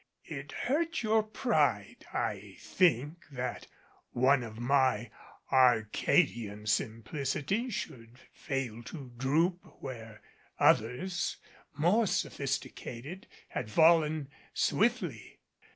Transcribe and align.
It 0.25 0.51
hurt 0.51 1.03
your 1.03 1.21
pride, 1.21 2.07
I 2.11 2.57
think, 2.59 3.27
that 3.29 3.67
one 4.13 4.41
of 4.41 4.57
my 4.59 5.11
Arcadian 5.51 6.65
simplicity 6.65 7.69
should 7.69 8.17
fail 8.33 8.81
to 8.85 9.11
droop 9.15 9.59
where 9.79 10.23
others, 10.57 11.37
more 11.77 12.07
sophisticated, 12.07 13.27
had 13.49 13.69
fallen 13.69 14.29
swiftly. 14.55 15.37